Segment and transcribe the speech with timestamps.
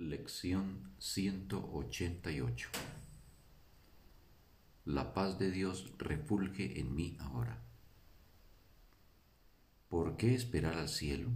[0.00, 2.70] Lección 188
[4.86, 7.62] La paz de Dios refulge en mí ahora.
[9.90, 11.28] ¿Por qué esperar al cielo?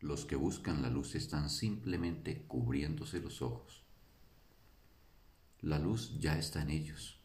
[0.00, 3.84] Los que buscan la luz están simplemente cubriéndose los ojos.
[5.60, 7.20] La luz ya está en ellos.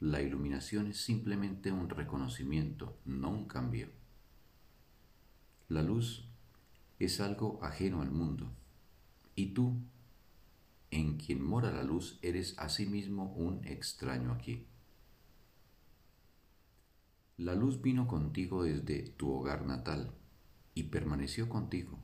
[0.00, 3.88] La iluminación es simplemente un reconocimiento, no un cambio.
[5.68, 6.29] La luz
[7.00, 8.52] es algo ajeno al mundo,
[9.34, 9.74] y tú,
[10.90, 14.66] en quien mora la luz, eres asimismo un extraño aquí.
[17.38, 20.12] La luz vino contigo desde tu hogar natal
[20.74, 21.98] y permaneció contigo,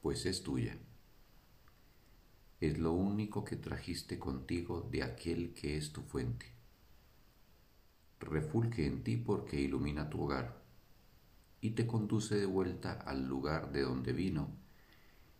[0.00, 0.78] pues es tuya.
[2.60, 6.46] Es lo único que trajiste contigo de aquel que es tu fuente.
[8.20, 10.61] Refulge en ti porque ilumina tu hogar
[11.62, 14.50] y te conduce de vuelta al lugar de donde vino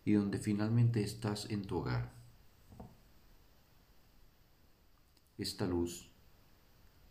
[0.05, 2.13] y donde finalmente estás en tu hogar.
[5.37, 6.13] Esta luz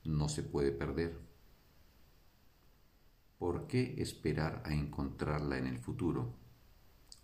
[0.05, 1.19] no se puede perder.
[3.37, 6.33] ¿Por qué esperar a encontrarla en el futuro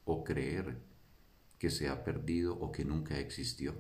[0.04, 0.82] o creer
[1.58, 3.76] que se ha perdido o que nunca existió?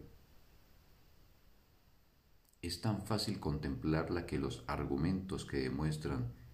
[2.61, 6.46] Es tan fácil contemplarla que los argumentos que demuestran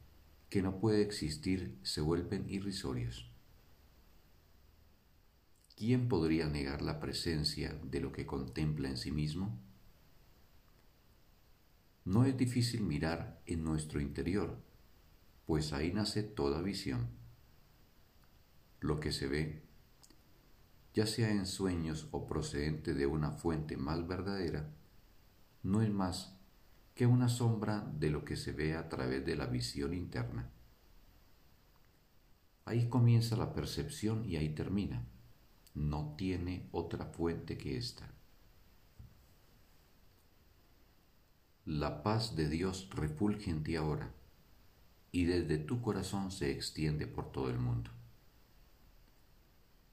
[0.54, 3.28] que no puede existir se vuelven irrisorios.
[5.76, 9.60] ¿Quién podría negar la presencia de lo que contempla en sí mismo?
[12.06, 14.62] No es difícil mirar en nuestro interior,
[15.48, 17.08] pues ahí nace toda visión.
[18.80, 19.64] Lo que se ve,
[20.94, 24.70] ya sea en sueños o procedente de una fuente más verdadera,
[25.64, 26.38] no es más
[26.96, 30.50] que una sombra de lo que se ve a través de la visión interna.
[32.66, 35.06] Ahí comienza la percepción y ahí termina.
[35.74, 38.14] No tiene otra fuente que esta.
[41.66, 44.12] La paz de Dios refulge en ti ahora
[45.12, 47.90] y desde tu corazón se extiende por todo el mundo.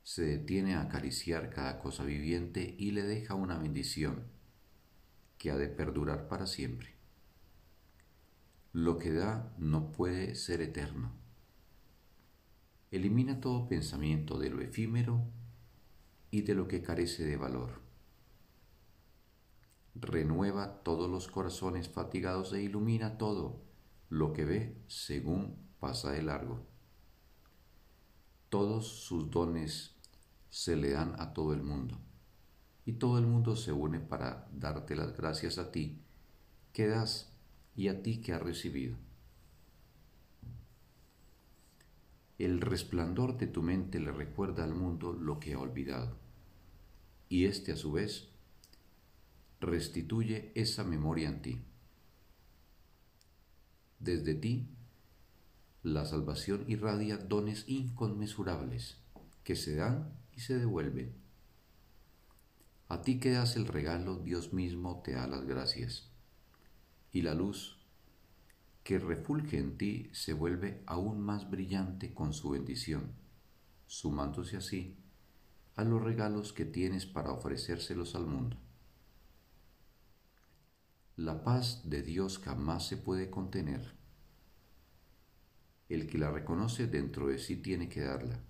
[0.03, 4.25] Se detiene a acariciar cada cosa viviente y le deja una bendición
[5.41, 6.95] que ha de perdurar para siempre.
[8.75, 11.13] Lo que da no puede ser eterno.
[12.91, 15.25] Elimina todo pensamiento de lo efímero
[16.31, 17.81] y de lo que carece de valor.
[19.95, 23.63] Renueva todos los corazones fatigados e ilumina todo
[24.11, 26.67] lo que ve según pasa de largo.
[28.51, 29.97] Todos sus dones
[30.51, 31.99] se le dan a todo el mundo
[32.91, 36.01] y todo el mundo se une para darte las gracias a ti
[36.73, 37.31] que das
[37.77, 38.97] y a ti que has recibido.
[42.37, 46.17] El resplandor de tu mente le recuerda al mundo lo que ha olvidado,
[47.29, 48.31] y éste a su vez
[49.61, 51.61] restituye esa memoria en ti.
[54.01, 54.67] Desde ti,
[55.85, 58.97] la salvación irradia dones inconmensurables
[59.45, 61.20] que se dan y se devuelven
[62.91, 66.11] a ti que das el regalo, Dios mismo te da las gracias.
[67.13, 67.79] Y la luz
[68.83, 73.13] que refulge en ti se vuelve aún más brillante con su bendición,
[73.87, 74.99] sumándose así
[75.77, 78.57] a los regalos que tienes para ofrecérselos al mundo.
[81.15, 83.95] La paz de Dios jamás se puede contener.
[85.89, 88.50] El que la reconoce dentro de sí tiene que darla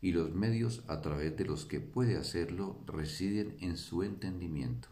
[0.00, 4.88] y los medios a través de los que puede hacerlo residen en su entendimiento.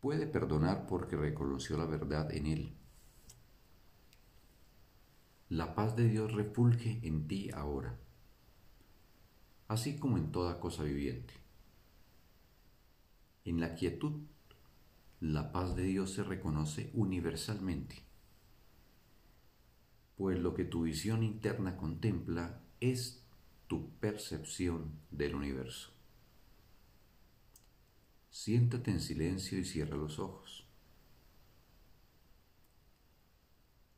[0.00, 2.76] Puede perdonar porque reconoció la verdad en él.
[5.48, 7.98] La paz de Dios refulge en ti ahora,
[9.68, 11.34] así como en toda cosa viviente.
[13.44, 14.22] En la quietud,
[15.20, 18.05] la paz de Dios se reconoce universalmente
[20.16, 23.22] pues lo que tu visión interna contempla es
[23.66, 25.90] tu percepción del universo.
[28.30, 30.66] Siéntate en silencio y cierra los ojos.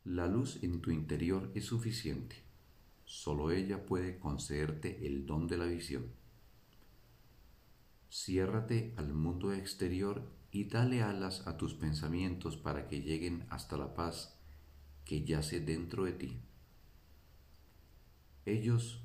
[0.05, 2.37] La luz en tu interior es suficiente.
[3.05, 6.07] Solo ella puede concederte el don de la visión.
[8.11, 13.95] Ciérrate al mundo exterior y dale alas a tus pensamientos para que lleguen hasta la
[13.95, 14.38] paz
[15.09, 16.39] que yace dentro de ti.
[18.45, 19.03] Ellos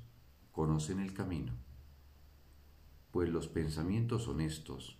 [0.52, 1.54] conocen el camino,
[3.10, 4.98] pues los pensamientos honestos,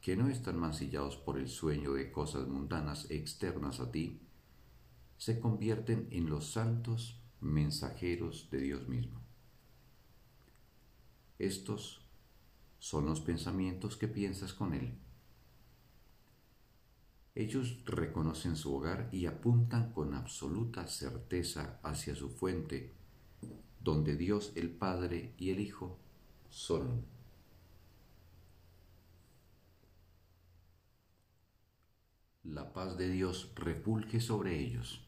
[0.00, 4.22] que no están mancillados por el sueño de cosas mundanas externas a ti,
[5.18, 9.20] se convierten en los santos mensajeros de Dios mismo.
[11.38, 12.06] Estos
[12.78, 14.94] son los pensamientos que piensas con Él.
[17.34, 22.92] Ellos reconocen su hogar y apuntan con absoluta certeza hacia su fuente,
[23.80, 25.98] donde Dios el Padre y el Hijo
[26.50, 27.06] son.
[32.44, 35.06] La paz de Dios repulge sobre ellos,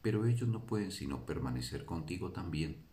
[0.00, 2.84] pero ellos no pueden sino permanecer contigo también,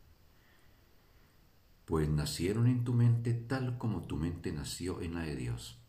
[1.86, 5.80] pues nacieron en tu mente tal como tu mente nació en la de Dios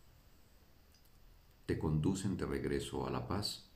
[1.81, 3.69] conducen de regreso a la paz,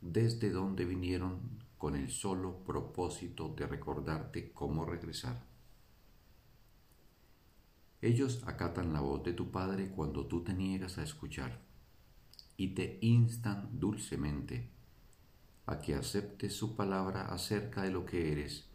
[0.00, 1.40] desde donde vinieron
[1.76, 5.44] con el solo propósito de recordarte cómo regresar.
[8.00, 11.60] Ellos acatan la voz de tu Padre cuando tú te niegas a escuchar
[12.56, 14.70] y te instan dulcemente
[15.66, 18.68] a que aceptes su palabra acerca de lo que eres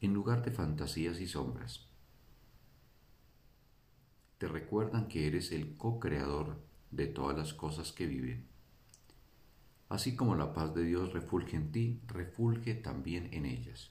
[0.00, 1.86] en lugar de fantasías y sombras.
[4.38, 6.58] Te recuerdan que eres el co-creador
[6.94, 8.46] de todas las cosas que viven.
[9.88, 13.90] Así como la paz de Dios refulge en ti, refulge también en ellas.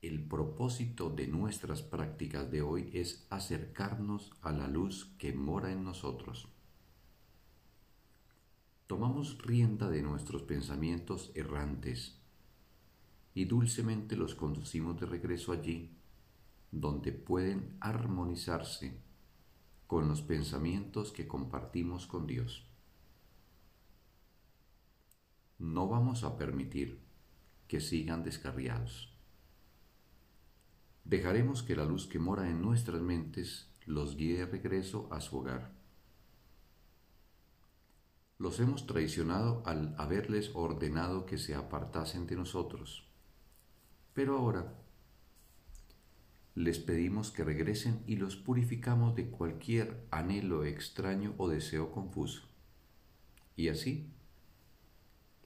[0.00, 5.84] El propósito de nuestras prácticas de hoy es acercarnos a la luz que mora en
[5.84, 6.48] nosotros.
[8.86, 12.16] Tomamos rienda de nuestros pensamientos errantes
[13.34, 15.90] y dulcemente los conducimos de regreso allí,
[16.70, 19.07] donde pueden armonizarse
[19.88, 22.70] con los pensamientos que compartimos con Dios.
[25.58, 27.00] No vamos a permitir
[27.66, 29.16] que sigan descarriados.
[31.04, 35.38] Dejaremos que la luz que mora en nuestras mentes los guíe de regreso a su
[35.38, 35.72] hogar.
[38.36, 43.08] Los hemos traicionado al haberles ordenado que se apartasen de nosotros.
[44.12, 44.74] Pero ahora
[46.58, 52.42] les pedimos que regresen y los purificamos de cualquier anhelo extraño o deseo confuso.
[53.54, 54.10] Y así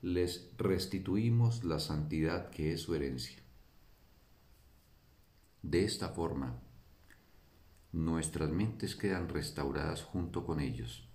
[0.01, 3.43] les restituimos la santidad que es su herencia.
[5.61, 6.59] De esta forma,
[7.93, 11.07] nuestras mentes quedan restauradas junto con ellos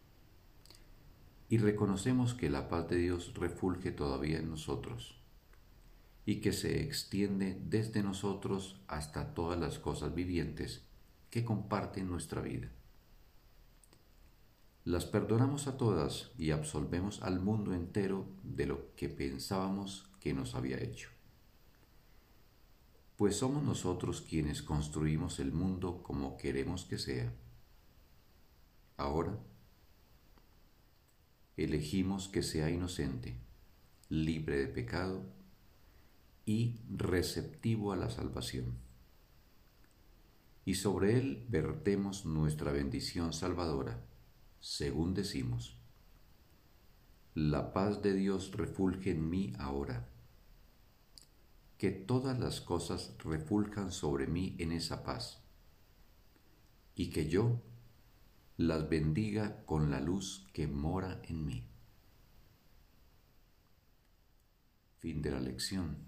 [1.50, 5.17] y reconocemos que la paz de Dios refulge todavía en nosotros
[6.28, 10.84] y que se extiende desde nosotros hasta todas las cosas vivientes
[11.30, 12.70] que comparten nuestra vida.
[14.84, 20.54] Las perdonamos a todas y absolvemos al mundo entero de lo que pensábamos que nos
[20.54, 21.10] había hecho.
[23.16, 27.34] Pues somos nosotros quienes construimos el mundo como queremos que sea.
[28.98, 29.40] Ahora,
[31.56, 33.38] elegimos que sea inocente,
[34.10, 35.37] libre de pecado
[36.48, 38.78] y receptivo a la salvación.
[40.64, 44.02] Y sobre él vertemos nuestra bendición salvadora,
[44.62, 45.78] según decimos.
[47.36, 50.08] La paz de Dios refulge en mí ahora.
[51.78, 55.44] Que todas las cosas refuljan sobre mí en esa paz.
[56.96, 57.62] Y que yo
[58.56, 61.68] las bendiga con la luz que mora en mí.
[65.00, 66.08] Fin de la lección